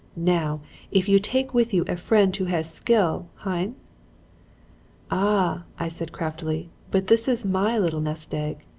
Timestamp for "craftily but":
6.11-7.05